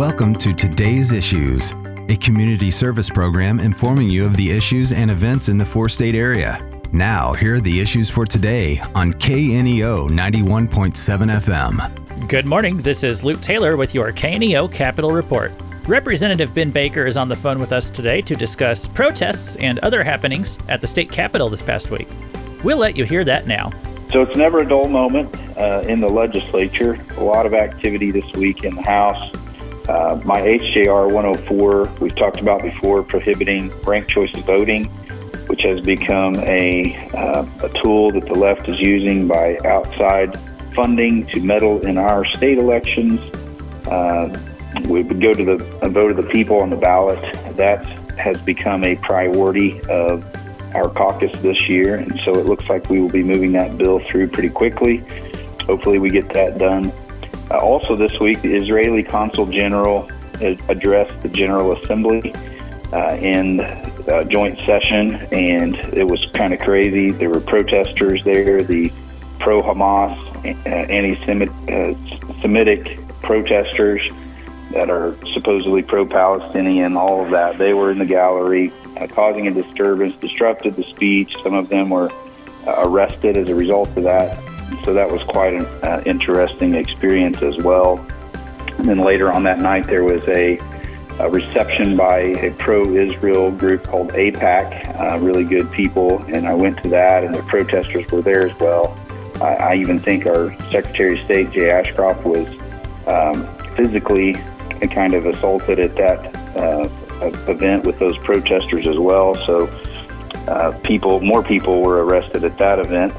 [0.00, 1.72] Welcome to Today's Issues,
[2.08, 6.14] a community service program informing you of the issues and events in the four state
[6.14, 6.58] area.
[6.90, 12.28] Now, here are the issues for today on KNEO 91.7 FM.
[12.28, 12.78] Good morning.
[12.78, 15.52] This is Luke Taylor with your KNEO Capital Report.
[15.86, 20.02] Representative Ben Baker is on the phone with us today to discuss protests and other
[20.02, 22.08] happenings at the state capitol this past week.
[22.64, 23.70] We'll let you hear that now.
[24.12, 26.94] So it's never a dull moment uh, in the legislature.
[27.18, 29.30] A lot of activity this week in the House.
[29.88, 34.84] Uh, my HJR 104, we've talked about before, prohibiting ranked choice voting,
[35.48, 40.38] which has become a, uh, a tool that the left is using by outside
[40.74, 43.20] funding to meddle in our state elections.
[43.86, 44.28] Uh,
[44.88, 45.56] we would go to the
[45.88, 47.20] vote of the people on the ballot.
[47.56, 47.84] That
[48.18, 50.24] has become a priority of
[50.74, 54.00] our caucus this year, and so it looks like we will be moving that bill
[54.08, 54.98] through pretty quickly.
[55.66, 56.92] Hopefully, we get that done.
[57.50, 60.08] Uh, also, this week, the Israeli Consul General
[60.68, 62.32] addressed the General Assembly
[62.92, 67.10] uh, in a joint session, and it was kind of crazy.
[67.10, 68.92] There were protesters there, the
[69.38, 71.16] pro Hamas, uh, anti
[72.40, 74.00] Semitic protesters
[74.72, 77.58] that are supposedly pro Palestinian, all of that.
[77.58, 81.34] They were in the gallery uh, causing a disturbance, disrupted the speech.
[81.42, 82.10] Some of them were
[82.66, 84.38] uh, arrested as a result of that.
[84.84, 88.04] So that was quite an uh, interesting experience as well.
[88.78, 90.58] And then later on that night, there was a,
[91.18, 96.22] a reception by a pro Israel group called AIPAC, uh, really good people.
[96.28, 98.96] And I went to that, and the protesters were there as well.
[99.40, 102.48] I, I even think our Secretary of State, Jay Ashcroft, was
[103.06, 104.34] um, physically
[104.88, 106.88] kind of assaulted at that uh,
[107.48, 109.34] event with those protesters as well.
[109.34, 109.66] So
[110.48, 113.12] uh, people, more people were arrested at that event.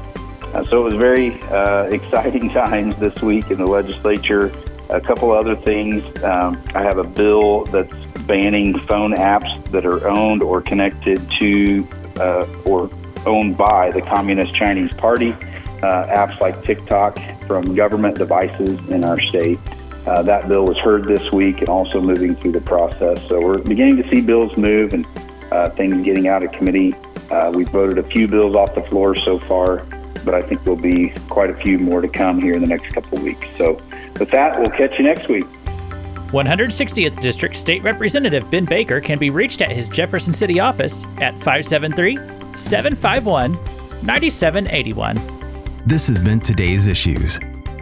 [0.52, 4.52] Uh, so it was very uh, exciting times this week in the legislature.
[4.90, 6.04] A couple other things.
[6.22, 7.94] Um, I have a bill that's
[8.26, 12.90] banning phone apps that are owned or connected to uh, or
[13.24, 15.32] owned by the Communist Chinese Party.
[15.82, 19.58] Uh, apps like TikTok from government devices in our state.
[20.06, 23.26] Uh, that bill was heard this week and also moving through the process.
[23.28, 25.06] So we're beginning to see bills move and
[25.50, 26.94] uh, things getting out of committee.
[27.52, 29.86] We've voted a few bills off the floor so far,
[30.24, 32.92] but I think there'll be quite a few more to come here in the next
[32.92, 33.46] couple of weeks.
[33.56, 33.80] So
[34.18, 35.44] with that, we'll catch you next week.
[36.32, 41.34] 160th District State Representative Ben Baker can be reached at his Jefferson City office at
[41.34, 42.16] 573
[42.56, 43.52] 751
[44.02, 45.16] 9781.
[45.84, 47.38] This has been today's issues.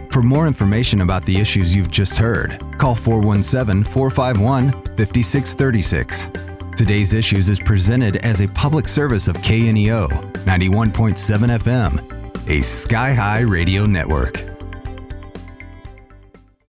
[0.09, 6.29] For more information about the issues you've just heard, call 417 451 5636.
[6.75, 10.09] Today's Issues is presented as a public service of KNEO
[10.45, 14.50] 91.7 FM, a Sky High radio network.